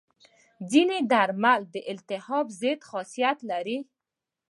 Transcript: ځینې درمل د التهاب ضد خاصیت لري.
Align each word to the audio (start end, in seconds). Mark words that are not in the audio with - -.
ځینې 0.71 0.97
درمل 1.11 1.61
د 1.73 1.75
التهاب 1.91 2.45
ضد 2.61 2.79
خاصیت 2.89 3.37
لري. 3.51 3.77